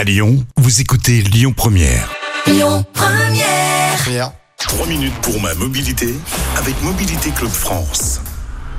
À 0.00 0.04
Lyon, 0.04 0.42
vous 0.56 0.80
écoutez 0.80 1.20
Lyon 1.20 1.52
Première. 1.54 2.10
Lyon 2.46 2.86
Première. 2.94 3.96
Première. 4.02 4.32
3 4.56 4.86
minutes 4.86 5.12
pour 5.20 5.38
ma 5.42 5.52
mobilité 5.52 6.14
avec 6.56 6.80
Mobilité 6.80 7.28
Club 7.32 7.50
France. 7.50 8.22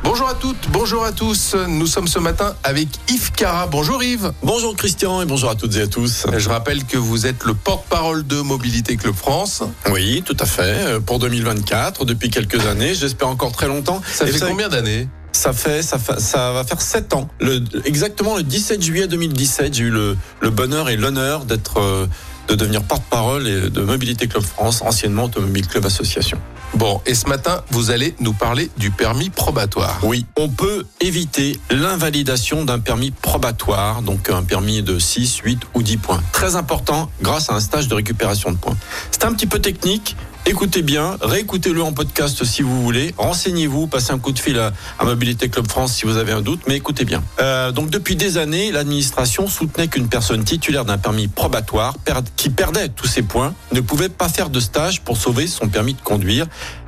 Bonjour 0.04 0.28
à 0.28 0.34
toutes, 0.34 0.70
bonjour 0.72 1.06
à 1.06 1.12
tous. 1.12 1.54
Nous 1.54 1.86
sommes 1.86 2.08
ce 2.08 2.18
matin 2.18 2.56
avec 2.64 2.88
Yves 3.08 3.34
Cara. 3.34 3.68
Bonjour 3.68 4.02
Yves. 4.02 4.32
Bonjour 4.42 4.76
Christian 4.76 5.22
et 5.22 5.28
bonjour 5.28 5.52
à 5.52 5.56
toutes 5.56 5.76
et 5.76 5.82
à 5.84 5.88
tous. 5.88 6.26
Je 6.36 6.50
rappelle 6.50 6.86
que 6.86 6.98
vous 6.98 7.28
êtes 7.28 7.44
le 7.44 7.54
porte-parole 7.54 8.26
de 8.26 8.42
Mobilité 8.42 8.98
Club 8.98 9.14
France. 9.14 9.62
Oui, 9.92 10.24
tout 10.26 10.38
à 10.40 10.48
fait. 10.48 10.64
Euh, 10.64 11.00
Pour 11.00 11.20
2024, 11.20 12.04
depuis 12.04 12.32
quelques 12.32 12.66
années, 12.66 12.96
j'espère 12.96 13.28
encore 13.28 13.52
très 13.52 13.68
longtemps. 13.68 14.02
Ça 14.12 14.26
Et 14.26 14.32
fait 14.32 14.40
combien 14.40 14.70
d'années? 14.70 15.08
Ça 15.42 15.54
fait, 15.54 15.82
ça 15.82 15.98
fait, 15.98 16.20
ça 16.20 16.52
va 16.52 16.64
faire 16.64 16.80
7 16.80 17.16
ans. 17.16 17.28
Le, 17.40 17.64
exactement 17.86 18.38
le 18.38 18.44
17 18.44 18.80
juillet 18.80 19.08
2017, 19.08 19.74
j'ai 19.74 19.86
eu 19.86 19.90
le, 19.90 20.16
le 20.40 20.50
bonheur 20.52 20.88
et 20.88 20.98
l'honneur 20.98 21.46
d'être, 21.46 21.80
euh, 21.80 22.06
de 22.48 22.54
devenir 22.54 22.84
porte-parole 22.84 23.72
de 23.72 23.82
Mobilité 23.82 24.28
Club 24.28 24.44
France, 24.44 24.84
anciennement 24.84 25.24
Automobile 25.24 25.66
Club 25.66 25.88
Association. 25.88 26.38
Bon, 26.76 27.02
et 27.08 27.16
ce 27.16 27.28
matin, 27.28 27.64
vous 27.72 27.90
allez 27.90 28.14
nous 28.20 28.34
parler 28.34 28.70
du 28.78 28.92
permis 28.92 29.32
probatoire. 29.32 30.00
Oui, 30.04 30.28
on 30.38 30.48
peut 30.48 30.86
éviter 31.00 31.60
l'invalidation 31.72 32.64
d'un 32.64 32.80
permis 32.80 33.10
probatoire, 33.10 34.04
donc 34.04 34.30
un 34.30 34.44
permis 34.44 34.84
de 34.84 35.00
6, 35.00 35.38
8 35.44 35.60
ou 35.74 35.82
10 35.82 35.98
points. 35.98 36.22
Très 36.32 36.56
important 36.56 37.10
grâce 37.22 37.50
à 37.50 37.56
un 37.56 37.60
stage 37.60 37.88
de 37.88 37.96
récupération 37.96 38.52
de 38.52 38.58
points. 38.58 38.78
C'est 39.10 39.26
un 39.26 39.34
petit 39.34 39.48
peu 39.48 39.60
technique. 39.60 40.16
Écoutez 40.48 40.82
bien, 40.82 41.18
réécoutez-le 41.22 41.84
en 41.84 41.94
podcast 41.94 42.44
si 42.44 42.64
vous 42.64 42.82
voulez. 42.82 43.14
Renseignez-vous, 43.18 43.86
passez 43.86 44.12
un 44.12 44.18
coup 44.18 44.32
de 44.32 44.40
fil 44.40 44.58
à, 44.58 44.74
à 44.98 45.06
Mobilité 45.06 45.50
Club 45.50 45.68
France 45.68 45.94
si 45.94 46.06
vous 46.06 46.18
avez 46.18 46.32
un 46.32 46.42
doute, 46.42 46.62
mais 46.68 46.76
écoutez 46.76 47.06
bien. 47.06 47.24
Euh, 47.40 47.72
donc 47.72 47.92
depuis 47.92 48.16
des 48.16 48.38
années, 48.40 48.72
l'administration 48.72 49.48
soutenait 49.48 49.88
qu'une 49.88 50.10
personne 50.10 50.44
titulaire 50.44 50.84
d'un 50.84 50.98
permis 50.98 51.28
probatoire 51.28 51.94
qui 52.38 52.50
perdait 52.50 52.90
tous 52.90 53.08
ses 53.08 53.22
points 53.22 53.54
ne 53.72 53.82
pouvait 53.82 54.10
pas 54.10 54.30
faire 54.30 54.50
de 54.50 54.60
stage 54.60 55.02
pour 55.02 55.16
sauver 55.16 55.46
son 55.46 55.68
permis 55.68 55.94
de 55.94 56.02
conduire. 56.02 56.48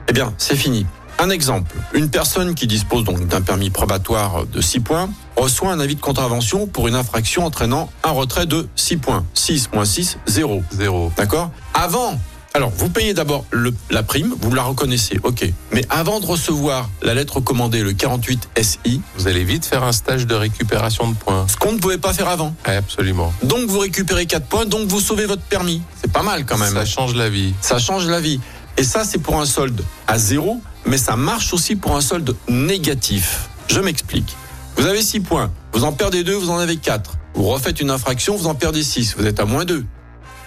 Eh 0.10 0.14
bien, 0.14 0.34
c'est 0.40 0.56
fini. 0.56 0.88
Un 1.20 1.30
exemple, 1.30 1.76
une 1.94 2.10
personne 2.10 2.56
qui 2.56 2.66
dispose 2.66 3.04
donc 3.04 3.28
d'un 3.28 3.42
permis 3.42 3.70
probatoire 3.70 4.48
de 4.48 4.62
6 4.62 4.80
points 4.80 5.10
reçoit 5.38 5.72
un 5.72 5.80
avis 5.80 5.96
de 5.96 6.02
contravention 6.02 6.66
pour 6.66 6.88
une 6.88 6.96
infraction 6.96 7.46
entraînant 7.46 7.92
un 8.04 8.12
retrait 8.12 8.48
de 8.48 8.68
6 8.76 8.98
points. 8.98 9.24
6 9.36 9.70
moins 9.74 9.86
6, 9.86 10.18
0. 10.26 10.64
Zéro. 10.72 11.12
D'accord? 11.16 11.52
Avant, 11.76 12.20
alors 12.56 12.70
vous 12.70 12.90
payez 12.90 13.14
d'abord 13.14 13.46
la 13.90 14.04
prime, 14.04 14.34
vous 14.40 14.54
la 14.54 14.64
reconnaissez, 14.64 15.20
ok. 15.24 15.52
Mais 15.72 15.86
avant 15.90 16.20
de 16.20 16.26
recevoir 16.26 16.90
la 17.02 17.14
lettre 17.16 17.40
commandée, 17.40 17.82
le 17.82 17.94
48 17.94 18.50
SI, 18.62 19.02
Vous 19.18 19.28
allez 19.28 19.44
vite 19.44 19.66
faire 19.66 19.84
un 19.84 19.92
stage 19.92 20.28
de 20.28 20.36
récupération 20.36 21.08
de 21.10 21.16
points. 21.16 21.48
ce 21.48 21.58
qu'on 21.58 21.72
ne 21.72 21.80
pouvait 21.80 21.98
pas 21.98 22.14
faire 22.14 22.30
avant. 22.30 22.56
Ouais, 22.68 22.76
absolument. 22.76 23.34
Donc 23.44 23.68
vous 23.70 23.80
récupérez 23.80 24.28
4 24.28 24.46
points, 24.46 24.66
donc 24.66 24.88
vous 24.88 25.00
sauvez 25.00 25.26
votre 25.26 25.42
permis. 25.42 25.82
C'est 26.00 26.12
pas 26.12 26.22
mal 26.22 26.46
quand 26.46 26.58
même. 26.58 26.74
Ça 26.74 26.86
change 26.86 27.16
la 27.16 27.30
vie. 27.30 27.54
Ça 27.62 27.80
change 27.80 28.06
la 28.08 28.20
vie. 28.22 28.40
Et 28.78 28.84
ça, 28.84 29.04
c'est 29.04 29.20
pour 29.20 29.40
un 29.40 29.46
solde 29.46 29.82
à 30.08 30.18
zéro, 30.18 30.62
mais 30.86 30.98
ça 30.98 31.16
marche 31.16 31.54
aussi 31.54 31.76
pour 31.76 31.96
un 31.96 32.02
solde 32.02 32.36
négatif. 32.50 33.50
Je 33.68 33.80
m'explique. 33.80 34.36
Vous 34.78 34.86
avez 34.86 35.02
6 35.02 35.22
points, 35.22 35.52
vous 35.74 35.84
en 35.84 35.92
perdez 35.92 36.24
2, 36.24 36.34
vous 36.34 36.50
en 36.50 36.58
avez 36.60 36.78
4. 36.78 37.18
Vous 37.36 37.46
refaites 37.48 37.80
une 37.82 37.90
infraction, 37.90 38.36
vous 38.36 38.48
en 38.48 38.56
perdez 38.56 38.84
6, 38.84 39.16
vous 39.18 39.26
êtes 39.26 39.40
à 39.40 39.46
moins 39.46 39.66
2. 39.66 39.86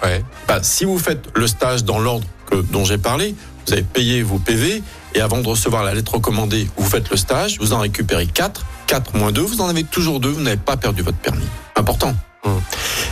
Ouais. 0.03 0.25
Bah, 0.47 0.61
si 0.63 0.85
vous 0.85 0.99
faites 0.99 1.29
le 1.35 1.47
stage 1.47 1.85
dans 1.85 1.99
l'ordre 1.99 2.27
dont 2.71 2.85
j'ai 2.85 2.99
parlé, 2.99 3.35
vous 3.67 3.73
avez 3.73 3.83
payé 3.83 4.23
vos 4.23 4.39
PV, 4.39 4.83
et 5.15 5.21
avant 5.21 5.41
de 5.41 5.49
recevoir 5.49 5.83
la 5.83 5.95
lettre 5.95 6.15
recommandée, 6.15 6.69
vous 6.77 6.89
faites 6.89 7.11
le 7.11 7.17
stage, 7.17 7.59
vous 7.59 7.73
en 7.73 7.81
récupérez 7.81 8.27
4, 8.27 8.65
4 8.87 9.17
moins 9.17 9.33
2, 9.33 9.41
vous 9.41 9.61
en 9.61 9.69
avez 9.69 9.85
toujours 9.85 10.21
2, 10.21 10.29
vous 10.29 10.43
n'avez 10.43 10.57
pas 10.57 10.77
perdu 10.77 11.03
votre 11.03 11.19
permis. 11.19 11.47
Important. 11.75 12.15
Hum. 12.45 12.61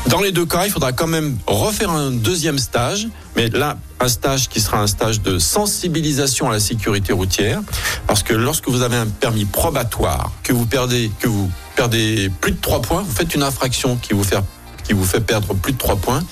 Dans 0.07 0.21
les 0.21 0.33
deux 0.33 0.45
cas, 0.45 0.67
il 0.67 0.71
faudra 0.71 0.93
quand 0.93 1.07
même 1.07 1.39
refaire 1.47 1.91
un 1.91 2.11
deuxième 2.11 2.59
stage, 2.59 3.09
mais 3.37 3.49
là, 3.49 3.79
un 4.01 4.09
stage 4.09 4.49
qui 4.49 4.61
sera 4.61 4.79
un 4.79 4.87
stage 4.87 5.23
de 5.23 5.39
sensibilisation 5.39 6.51
à 6.51 6.53
la 6.53 6.61
sécurité 6.61 7.13
routière, 7.13 7.61
parce 8.07 8.23
que 8.23 8.35
lorsque 8.35 8.69
vous 8.69 8.83
avez 8.83 8.97
un 8.97 9.07
permis 9.07 9.47
probatoire, 9.47 10.31
que 10.43 10.53
vous 10.53 10.67
perdez, 10.67 11.11
que 11.19 11.27
vous 11.27 11.51
perdez 11.75 12.31
plus 12.41 12.53
de 12.53 12.61
3 12.61 12.83
points, 12.83 13.03
vous 13.03 13.15
faites 13.15 13.35
une 13.35 13.43
infraction 13.43 13.97
qui 13.97 14.13
vous 14.13 14.25
fait, 14.25 14.39
qui 14.85 14.93
vous 14.93 15.05
fait 15.05 15.21
perdre 15.21 15.55
plus 15.55 15.73
de 15.73 15.79
3 15.79 15.97
points, 15.97 16.23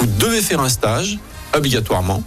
vous 0.00 0.06
devez 0.18 0.40
faire 0.40 0.60
un 0.60 0.70
stage, 0.70 1.18
obligatoirement, 1.54 2.22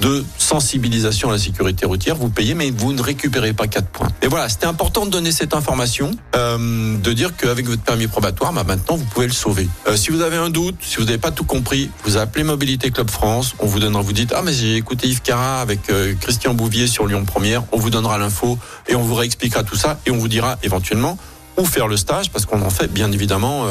de 0.00 0.24
sensibilisation 0.38 1.28
à 1.28 1.32
la 1.32 1.38
sécurité 1.38 1.86
routière. 1.86 2.16
Vous 2.16 2.28
payez, 2.28 2.54
mais 2.54 2.70
vous 2.70 2.92
ne 2.92 3.00
récupérez 3.00 3.52
pas 3.52 3.68
4 3.68 3.86
points. 3.86 4.08
Et 4.22 4.26
voilà, 4.26 4.48
c'était 4.48 4.66
important 4.66 5.06
de 5.06 5.10
donner 5.10 5.30
cette 5.30 5.54
information, 5.54 6.10
euh, 6.34 6.98
de 6.98 7.12
dire 7.12 7.36
qu'avec 7.36 7.66
votre 7.66 7.82
permis 7.82 8.08
probatoire, 8.08 8.52
bah, 8.52 8.64
maintenant, 8.66 8.96
vous 8.96 9.04
pouvez 9.04 9.28
le 9.28 9.32
sauver. 9.32 9.68
Euh, 9.86 9.96
si 9.96 10.10
vous 10.10 10.22
avez 10.22 10.36
un 10.36 10.50
doute, 10.50 10.74
si 10.80 10.96
vous 10.96 11.04
n'avez 11.04 11.18
pas 11.18 11.30
tout 11.30 11.44
compris, 11.44 11.90
vous 12.04 12.16
appelez 12.16 12.42
Mobilité 12.42 12.90
Club 12.90 13.08
France, 13.08 13.54
on 13.60 13.66
vous 13.66 13.78
donnera, 13.78 14.02
vous 14.02 14.12
dites, 14.12 14.32
ah, 14.36 14.42
mais 14.42 14.52
j'ai 14.52 14.74
écouté 14.74 15.06
Yves 15.06 15.22
Cara 15.22 15.60
avec 15.60 15.88
euh, 15.90 16.14
Christian 16.20 16.54
Bouvier 16.54 16.88
sur 16.88 17.06
Lyon 17.06 17.24
Première, 17.24 17.62
on 17.70 17.78
vous 17.78 17.90
donnera 17.90 18.18
l'info 18.18 18.58
et 18.88 18.96
on 18.96 19.02
vous 19.02 19.14
réexpliquera 19.14 19.62
tout 19.62 19.76
ça 19.76 20.00
et 20.06 20.10
on 20.10 20.16
vous 20.16 20.28
dira 20.28 20.58
éventuellement 20.64 21.16
où 21.56 21.64
faire 21.64 21.86
le 21.86 21.96
stage, 21.96 22.32
parce 22.32 22.46
qu'on 22.46 22.62
en 22.62 22.70
fait 22.70 22.92
bien 22.92 23.12
évidemment 23.12 23.64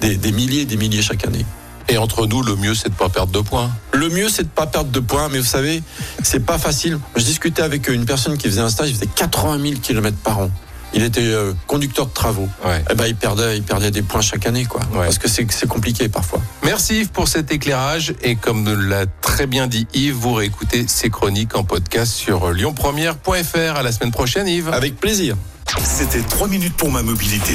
des, 0.00 0.16
des 0.16 0.30
milliers 0.30 0.60
et 0.60 0.66
des 0.66 0.76
milliers 0.76 1.02
chaque 1.02 1.26
année. 1.26 1.44
Et 1.88 1.98
entre 1.98 2.26
nous, 2.26 2.42
le 2.42 2.56
mieux, 2.56 2.74
c'est 2.74 2.88
de 2.88 2.94
pas 2.94 3.08
perdre 3.08 3.32
de 3.32 3.40
points. 3.40 3.70
Le 3.92 4.08
mieux, 4.08 4.28
c'est 4.28 4.44
de 4.44 4.48
pas 4.48 4.66
perdre 4.66 4.90
de 4.90 5.00
points, 5.00 5.28
mais 5.28 5.38
vous 5.38 5.44
savez, 5.44 5.82
c'est 6.22 6.44
pas 6.44 6.58
facile. 6.58 6.98
Je 7.16 7.22
discutais 7.24 7.62
avec 7.62 7.88
une 7.88 8.06
personne 8.06 8.36
qui 8.38 8.48
faisait 8.48 8.60
un 8.60 8.70
stage, 8.70 8.90
il 8.90 8.94
faisait 8.94 9.10
80 9.14 9.60
000 9.60 9.80
km 9.80 10.16
par 10.18 10.38
an. 10.38 10.50
Il 10.96 11.02
était 11.02 11.22
euh, 11.22 11.52
conducteur 11.66 12.06
de 12.06 12.12
travaux. 12.12 12.48
Ouais. 12.64 12.84
Eh 12.88 12.94
ben, 12.94 13.06
il 13.06 13.16
perdait, 13.16 13.56
il 13.56 13.64
perdait 13.64 13.90
des 13.90 14.02
points 14.02 14.20
chaque 14.20 14.46
année, 14.46 14.64
quoi. 14.64 14.80
Ouais. 14.92 15.04
Parce 15.04 15.18
que 15.18 15.28
c'est 15.28 15.44
c'est 15.50 15.66
compliqué 15.68 16.08
parfois. 16.08 16.40
Merci 16.62 17.00
Yves 17.00 17.08
pour 17.08 17.26
cet 17.26 17.50
éclairage. 17.50 18.14
Et 18.22 18.36
comme 18.36 18.88
l'a 18.88 19.06
très 19.20 19.46
bien 19.46 19.66
dit 19.66 19.88
Yves, 19.92 20.14
vous 20.14 20.34
réécoutez 20.34 20.86
ces 20.86 21.10
chroniques 21.10 21.56
en 21.56 21.64
podcast 21.64 22.12
sur 22.12 22.52
lyonpremière.fr. 22.52 23.76
À 23.76 23.82
la 23.82 23.90
semaine 23.90 24.12
prochaine, 24.12 24.46
Yves. 24.46 24.68
Avec 24.72 24.96
plaisir. 24.96 25.36
C'était 25.82 26.20
3 26.22 26.46
minutes 26.46 26.76
pour 26.76 26.92
ma 26.92 27.02
mobilité 27.02 27.54